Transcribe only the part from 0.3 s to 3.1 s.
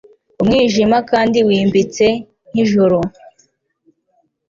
Umwijima kandi wimbitse nkijoro